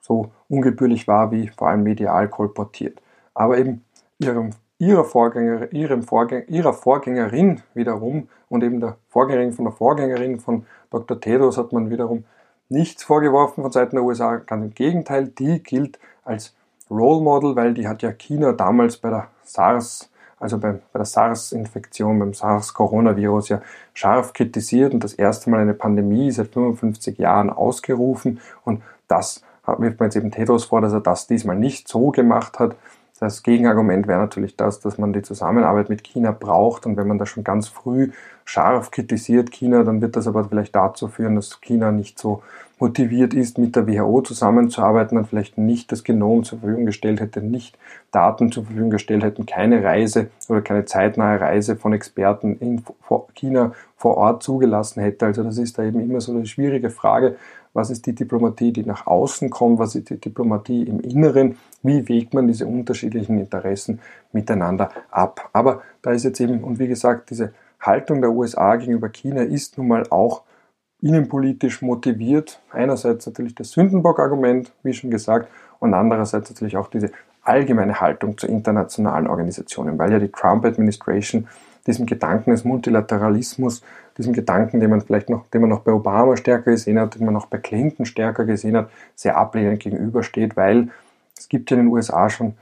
[0.00, 3.00] so ungebührlich war, wie vor allem medial kolportiert.
[3.34, 3.84] Aber eben
[4.18, 10.40] ihrem, ihrer, Vorgänger, ihrem Vorgänger, ihrer Vorgängerin wiederum und eben der Vorgängerin von der Vorgängerin
[10.40, 11.20] von Dr.
[11.20, 12.24] Tedros hat man wiederum
[12.68, 14.36] nichts vorgeworfen von Seiten der USA.
[14.36, 16.54] Ganz im Gegenteil, die gilt als
[16.90, 21.06] Role Model, weil die hat ja China damals bei der SARS, also bei, bei der
[21.06, 23.62] SARS-Infektion, beim SARS-Coronavirus ja
[23.94, 30.00] scharf kritisiert und das erste Mal eine Pandemie seit 55 Jahren ausgerufen und das wirft
[30.00, 32.76] man jetzt eben Tedros vor, dass er das diesmal nicht so gemacht hat.
[33.22, 37.18] Das Gegenargument wäre natürlich das, dass man die Zusammenarbeit mit China braucht und wenn man
[37.18, 38.10] das schon ganz früh
[38.44, 42.42] scharf kritisiert China, dann wird das aber vielleicht dazu führen, dass China nicht so
[42.80, 47.40] motiviert ist, mit der WHO zusammenzuarbeiten und vielleicht nicht das Genom zur Verfügung gestellt hätte,
[47.40, 47.78] nicht
[48.10, 52.82] Daten zur Verfügung gestellt hätten, keine Reise oder keine zeitnahe Reise von Experten in
[53.36, 55.26] China vor Ort zugelassen hätte.
[55.26, 57.36] Also das ist da eben immer so eine schwierige Frage,
[57.74, 62.08] was ist die Diplomatie, die nach außen kommt, was ist die Diplomatie im Inneren, wie
[62.08, 64.00] wägt man diese unterschiedlichen Interessen
[64.32, 65.48] miteinander ab.
[65.52, 69.78] Aber da ist jetzt eben, und wie gesagt, diese Haltung der USA gegenüber China ist
[69.78, 70.42] nun mal auch
[71.00, 72.60] innenpolitisch motiviert.
[72.70, 75.48] Einerseits natürlich das Sündenbock-Argument, wie schon gesagt,
[75.80, 77.10] und andererseits natürlich auch diese
[77.42, 81.48] allgemeine Haltung zu internationalen Organisationen, weil ja die Trump-Administration
[81.86, 83.82] diesem Gedanken des Multilateralismus,
[84.18, 87.24] diesem Gedanken, den man vielleicht noch, den man noch bei Obama stärker gesehen hat, den
[87.24, 90.88] man noch bei Clinton stärker gesehen hat, sehr ablehnend gegenübersteht, weil
[91.36, 92.54] es gibt ja in den USA schon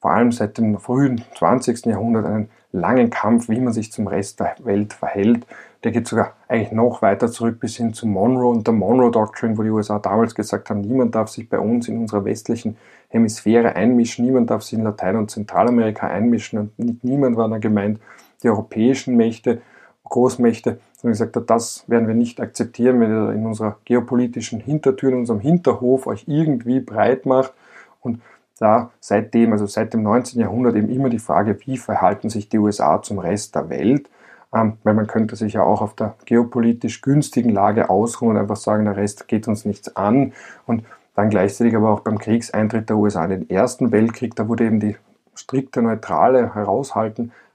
[0.00, 1.86] vor allem seit dem frühen 20.
[1.86, 5.46] Jahrhundert einen langen Kampf, wie man sich zum Rest der Welt verhält.
[5.84, 9.56] Der geht sogar eigentlich noch weiter zurück bis hin zu Monroe und der Monroe Doctrine,
[9.56, 12.76] wo die USA damals gesagt haben, niemand darf sich bei uns in unserer westlichen
[13.08, 18.00] Hemisphäre einmischen, niemand darf sich in Latein- und Zentralamerika einmischen und niemand war da gemeint,
[18.42, 19.62] die europäischen Mächte,
[20.04, 25.10] Großmächte, sondern gesagt hat, das werden wir nicht akzeptieren, wenn ihr in unserer geopolitischen Hintertür,
[25.10, 27.52] in unserem Hinterhof euch irgendwie breit macht
[28.00, 28.20] und
[28.58, 30.40] da seitdem, also seit dem 19.
[30.40, 34.08] Jahrhundert eben immer die Frage, wie verhalten sich die USA zum Rest der Welt.
[34.54, 38.56] ähm, weil man könnte sich ja auch auf der geopolitisch günstigen Lage ausruhen und einfach
[38.56, 40.32] sagen, der Rest geht uns nichts an.
[40.66, 44.66] Und dann gleichzeitig aber auch beim Kriegseintritt der USA in den Ersten Weltkrieg, da wurde
[44.66, 44.96] eben die
[45.34, 46.54] strikte neutrale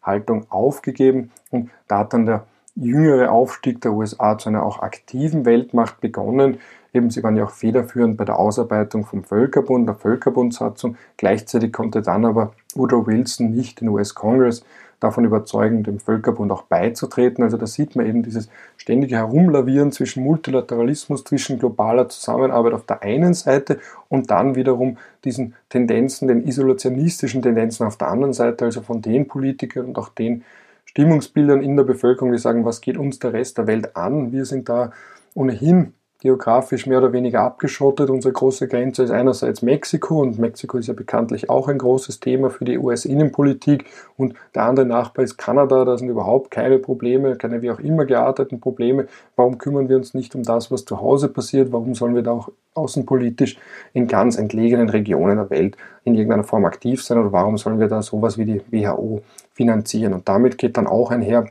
[0.08, 5.46] Heraushaltung aufgegeben und da hat dann der jüngere Aufstieg der USA zu einer auch aktiven
[5.46, 6.60] Weltmacht begonnen.
[6.94, 10.98] Eben, sie waren ja auch federführend bei der Ausarbeitung vom Völkerbund, der Völkerbundsatzung.
[11.18, 14.64] Gleichzeitig konnte dann aber Woodrow Wilson nicht den US-Kongress
[15.00, 17.44] davon überzeugen, dem Völkerbund auch beizutreten.
[17.44, 23.04] Also da sieht man eben dieses ständige Herumlavieren zwischen Multilateralismus, zwischen globaler Zusammenarbeit auf der
[23.04, 28.82] einen Seite und dann wiederum diesen Tendenzen, den isolationistischen Tendenzen auf der anderen Seite, also
[28.82, 30.44] von den Politikern und auch den
[30.86, 34.32] Stimmungsbildern in der Bevölkerung, die sagen, was geht uns der Rest der Welt an?
[34.32, 34.92] Wir sind da
[35.36, 38.10] ohnehin geografisch mehr oder weniger abgeschottet.
[38.10, 42.50] Unsere große Grenze ist einerseits Mexiko und Mexiko ist ja bekanntlich auch ein großes Thema
[42.50, 43.86] für die US-Innenpolitik
[44.18, 48.06] und der andere Nachbar ist Kanada, da sind überhaupt keine Probleme, keine wie auch immer
[48.06, 49.08] gearteten Probleme.
[49.36, 51.72] Warum kümmern wir uns nicht um das, was zu Hause passiert?
[51.72, 53.58] Warum sollen wir da auch außenpolitisch
[53.94, 57.88] in ganz entlegenen Regionen der Welt in irgendeiner Form aktiv sein oder warum sollen wir
[57.88, 59.22] da sowas wie die WHO
[59.54, 60.14] finanzieren?
[60.14, 61.46] Und damit geht dann auch einher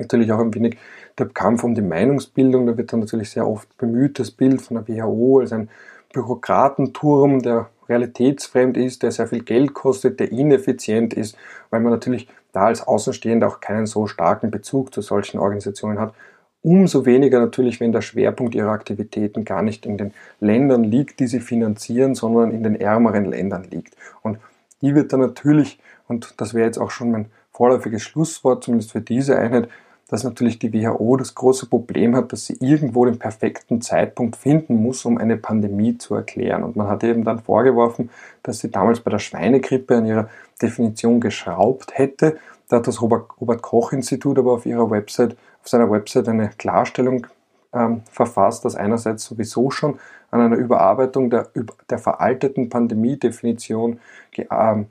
[0.00, 0.76] natürlich auch ein wenig
[1.20, 2.66] der Kampf um die Meinungsbildung.
[2.66, 5.68] Da wird dann natürlich sehr oft bemüht, das Bild von der WHO als ein
[6.12, 11.36] Bürokratenturm, der realitätsfremd ist, der sehr viel Geld kostet, der ineffizient ist,
[11.70, 16.14] weil man natürlich da als Außenstehender auch keinen so starken Bezug zu solchen Organisationen hat.
[16.62, 21.26] Umso weniger natürlich, wenn der Schwerpunkt ihrer Aktivitäten gar nicht in den Ländern liegt, die
[21.26, 23.96] sie finanzieren, sondern in den ärmeren Ländern liegt.
[24.22, 24.38] Und
[24.82, 29.00] die wird dann natürlich, und das wäre jetzt auch schon mein vorläufiges Schlusswort, zumindest für
[29.00, 29.68] diese Einheit,
[30.10, 34.82] dass natürlich die WHO das große Problem hat, dass sie irgendwo den perfekten Zeitpunkt finden
[34.82, 36.64] muss, um eine Pandemie zu erklären.
[36.64, 38.10] Und man hat eben dann vorgeworfen,
[38.42, 40.28] dass sie damals bei der Schweinegrippe an ihrer
[40.60, 42.38] Definition geschraubt hätte.
[42.68, 47.28] Da hat das Robert Koch Institut aber auf ihrer Website, auf seiner Website eine Klarstellung
[47.72, 50.00] ähm, verfasst, dass einerseits sowieso schon
[50.32, 51.50] an einer Überarbeitung der,
[51.88, 54.00] der veralteten Pandemiedefinition
[54.36, 54.86] ähm,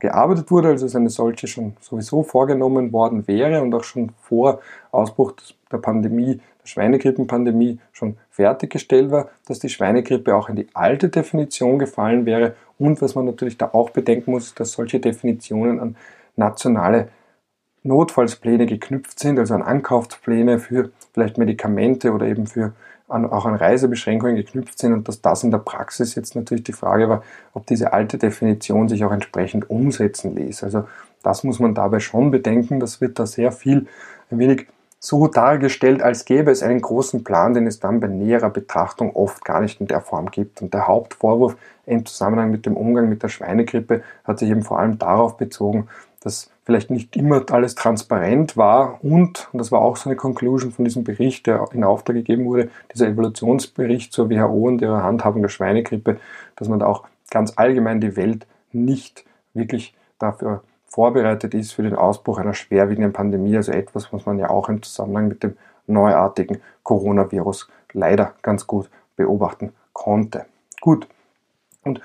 [0.00, 4.60] gearbeitet wurde, also eine solche schon sowieso vorgenommen worden wäre und auch schon vor
[4.90, 5.34] Ausbruch
[5.70, 11.78] der Pandemie, der Schweinegrippenpandemie schon fertiggestellt war, dass die Schweinegrippe auch in die alte Definition
[11.78, 12.54] gefallen wäre.
[12.78, 15.96] Und was man natürlich da auch bedenken muss, dass solche Definitionen an
[16.36, 17.08] nationale
[17.82, 22.72] Notfallspläne geknüpft sind, also an Ankaufspläne für vielleicht Medikamente oder eben für
[23.10, 26.72] an, auch an Reisebeschränkungen geknüpft sind und dass das in der Praxis jetzt natürlich die
[26.72, 30.64] Frage war, ob diese alte Definition sich auch entsprechend umsetzen ließ.
[30.64, 30.86] Also
[31.22, 32.80] das muss man dabei schon bedenken.
[32.80, 33.86] Das wird da sehr viel
[34.30, 34.66] ein wenig
[35.02, 39.44] so dargestellt, als gäbe es einen großen Plan, den es dann bei näherer Betrachtung oft
[39.44, 40.60] gar nicht in der Form gibt.
[40.60, 44.78] Und der Hauptvorwurf im Zusammenhang mit dem Umgang mit der Schweinegrippe hat sich eben vor
[44.78, 45.88] allem darauf bezogen,
[46.20, 50.70] dass vielleicht nicht immer alles transparent war und, und das war auch so eine Conclusion
[50.70, 55.42] von diesem Bericht, der in Auftrag gegeben wurde, dieser Evolutionsbericht zur WHO und ihrer Handhabung
[55.42, 56.20] der Schweinegrippe,
[56.54, 61.96] dass man da auch ganz allgemein die Welt nicht wirklich dafür vorbereitet ist für den
[61.96, 65.56] Ausbruch einer schwerwiegenden Pandemie, also etwas, was man ja auch im Zusammenhang mit dem
[65.88, 70.46] neuartigen Coronavirus leider ganz gut beobachten konnte.
[70.80, 71.08] Gut.
[71.82, 72.00] Und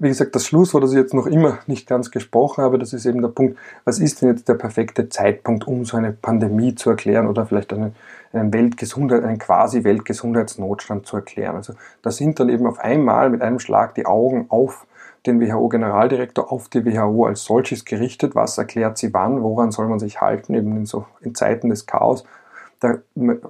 [0.00, 3.04] wie gesagt, das Schlusswort, das ich jetzt noch immer nicht ganz gesprochen habe, das ist
[3.04, 6.88] eben der Punkt, was ist denn jetzt der perfekte Zeitpunkt, um so eine Pandemie zu
[6.88, 7.94] erklären oder vielleicht einen,
[8.32, 11.54] einen Weltgesundheit, einen quasi Weltgesundheitsnotstand zu erklären.
[11.56, 14.86] Also da sind dann eben auf einmal mit einem Schlag die Augen auf
[15.26, 18.34] den WHO-Generaldirektor, auf die WHO als solches gerichtet.
[18.34, 19.42] Was erklärt sie wann?
[19.42, 20.54] Woran soll man sich halten?
[20.54, 22.24] Eben in so in Zeiten des Chaos.
[22.80, 22.94] Da,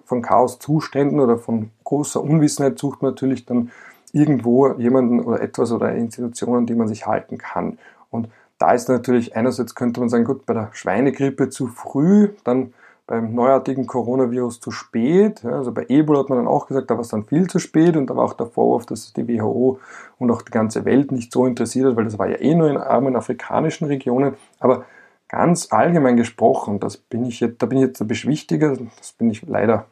[0.04, 3.70] von Chaoszuständen oder von großer Unwissenheit sucht man natürlich dann
[4.12, 7.78] irgendwo jemanden oder etwas oder Institutionen, die man sich halten kann.
[8.10, 12.72] Und da ist natürlich einerseits könnte man sagen, gut, bei der Schweinegrippe zu früh, dann
[13.10, 15.44] beim neuartigen Coronavirus zu spät.
[15.44, 17.96] Also bei Ebola hat man dann auch gesagt, da war es dann viel zu spät
[17.96, 19.80] und da war auch der Vorwurf, dass die WHO
[20.18, 22.70] und auch die ganze Welt nicht so interessiert hat, weil das war ja eh nur
[22.70, 24.34] in armen afrikanischen Regionen.
[24.60, 24.84] Aber
[25.28, 29.30] ganz allgemein gesprochen, das bin ich jetzt, da bin ich jetzt der Beschwichtiger, das bin
[29.30, 29.86] ich leider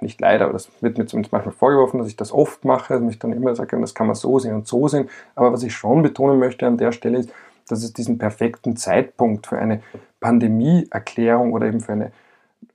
[0.00, 3.10] nicht leider, aber das wird mir zumindest manchmal vorgeworfen, dass ich das oft mache, dass
[3.10, 5.08] ich dann immer sage, das kann man so sehen und so sehen.
[5.34, 7.30] Aber was ich schon betonen möchte an der Stelle ist,
[7.68, 9.82] dass es diesen perfekten Zeitpunkt für eine
[10.20, 12.12] Pandemieerklärung oder eben für eine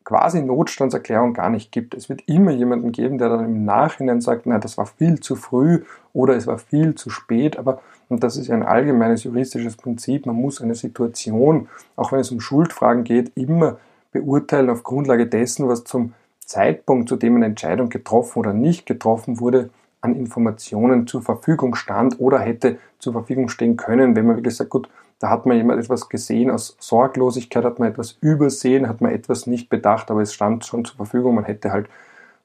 [0.03, 1.93] quasi Notstandserklärung gar nicht gibt.
[1.93, 5.35] Es wird immer jemanden geben, der dann im Nachhinein sagt, na, das war viel zu
[5.35, 5.83] früh
[6.13, 10.35] oder es war viel zu spät, aber und das ist ein allgemeines juristisches Prinzip, man
[10.35, 13.77] muss eine Situation, auch wenn es um Schuldfragen geht, immer
[14.11, 16.13] beurteilen auf Grundlage dessen, was zum
[16.53, 19.69] Zeitpunkt, zu dem eine Entscheidung getroffen oder nicht getroffen wurde,
[20.01, 24.69] an Informationen zur Verfügung stand oder hätte zur Verfügung stehen können, wenn man wirklich sagt,
[24.69, 24.87] gut,
[25.23, 29.47] Da hat man jemand etwas gesehen, aus Sorglosigkeit hat man etwas übersehen, hat man etwas
[29.47, 31.87] nicht bedacht, aber es stand schon zur Verfügung, man hätte halt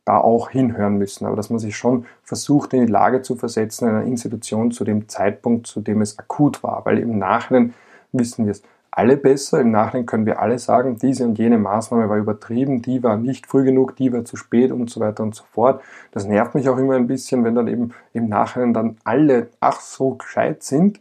[0.05, 1.27] da auch hinhören müssen.
[1.27, 5.09] Aber dass man sich schon versucht, in die Lage zu versetzen, einer Institution zu dem
[5.09, 6.85] Zeitpunkt, zu dem es akut war.
[6.85, 7.75] Weil im Nachhinein
[8.13, 8.63] wissen wir es
[8.99, 9.61] alle besser.
[9.61, 13.47] Im Nachhinein können wir alle sagen, diese und jene Maßnahme war übertrieben, die war nicht
[13.47, 15.81] früh genug, die war zu spät und so weiter und so fort.
[16.11, 19.81] Das nervt mich auch immer ein bisschen, wenn dann eben im Nachhinein dann alle ach
[19.81, 21.01] so gescheit sind.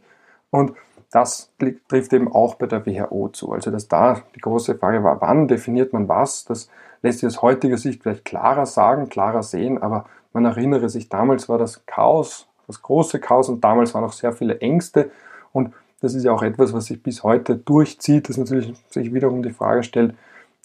[0.50, 0.74] Und
[1.10, 1.50] das
[1.88, 3.50] trifft eben auch bei der WHO zu.
[3.50, 6.44] Also dass da die große Frage war, wann definiert man was?
[6.44, 6.68] Das
[7.02, 11.48] lässt sich aus heutiger Sicht vielleicht klarer sagen, klarer sehen, aber man erinnere sich, damals
[11.48, 15.10] war das Chaos, das große Chaos und damals waren auch sehr viele Ängste
[15.52, 19.42] und das ist ja auch etwas, was sich bis heute durchzieht, das natürlich sich wiederum
[19.42, 20.14] die Frage stellt,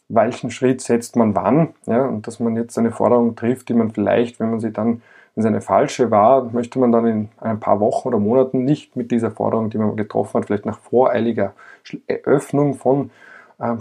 [0.10, 3.92] welchen Schritt setzt man wann, ja, und dass man jetzt eine Forderung trifft, die man
[3.92, 5.02] vielleicht, wenn man sie dann,
[5.36, 8.96] wenn es eine falsche war, möchte man dann in ein paar Wochen oder Monaten nicht
[8.96, 11.54] mit dieser Forderung, die man getroffen hat, vielleicht nach voreiliger
[12.24, 13.10] Öffnung von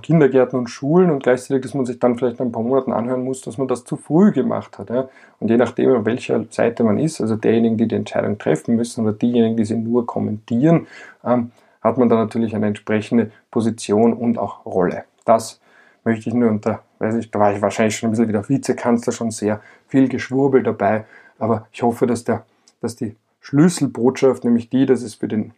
[0.02, 3.24] Kindergärten und Schulen und gleichzeitig, dass man sich dann vielleicht nach ein paar Monaten anhören
[3.24, 4.90] muss, dass man das zu früh gemacht hat.
[4.90, 5.08] Ja?
[5.40, 9.04] Und je nachdem, auf welcher Seite man ist, also derjenigen, die die Entscheidung treffen müssen
[9.04, 10.86] oder diejenigen, die sie nur kommentieren,
[11.24, 15.04] ähm, hat man da natürlich eine entsprechende Position und auch Rolle.
[15.24, 15.60] Das
[16.04, 18.48] möchte ich nur unter, weiß ich, da war ich wahrscheinlich schon ein bisschen wie der
[18.48, 21.04] Vizekanzler schon sehr viel Geschwurbel dabei,
[21.38, 22.44] aber ich hoffe, dass, der,
[22.80, 25.52] dass die Schlüsselbotschaft, nämlich die, dass es für, den,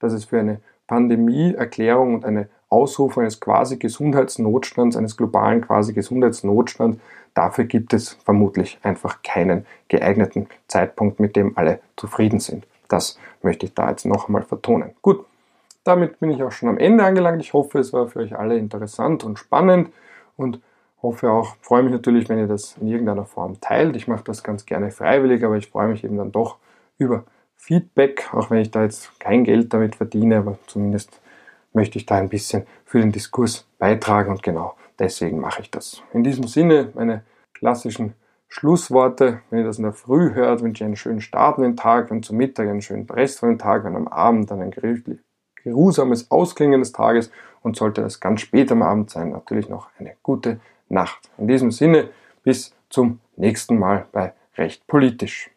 [0.00, 6.98] dass es für eine Pandemieerklärung und eine Ausrufung eines quasi Gesundheitsnotstands, eines globalen quasi Gesundheitsnotstands,
[7.34, 12.66] dafür gibt es vermutlich einfach keinen geeigneten Zeitpunkt, mit dem alle zufrieden sind.
[12.88, 14.90] Das möchte ich da jetzt noch einmal vertonen.
[15.02, 15.24] Gut,
[15.84, 17.40] damit bin ich auch schon am Ende angelangt.
[17.40, 19.90] Ich hoffe, es war für euch alle interessant und spannend
[20.36, 20.60] und
[21.02, 23.96] hoffe auch, freue mich natürlich, wenn ihr das in irgendeiner Form teilt.
[23.96, 26.56] Ich mache das ganz gerne freiwillig, aber ich freue mich eben dann doch
[26.98, 27.24] über
[27.56, 31.20] Feedback, auch wenn ich da jetzt kein Geld damit verdiene, aber zumindest
[31.76, 36.02] möchte ich da ein bisschen für den Diskurs beitragen und genau deswegen mache ich das.
[36.12, 37.22] In diesem Sinne, meine
[37.52, 38.14] klassischen
[38.48, 39.40] Schlussworte.
[39.50, 42.10] Wenn ihr das in der Früh hört, wünsche ich einen schönen Start in den Tag
[42.10, 44.74] und zum Mittag einen schönen Rest von den Tag und am Abend dann ein
[45.62, 47.30] geruhsames Ausklingen des Tages
[47.62, 51.28] und sollte das ganz spät am Abend sein, natürlich noch eine gute Nacht.
[51.36, 52.08] In diesem Sinne,
[52.42, 55.50] bis zum nächsten Mal bei Recht politisch.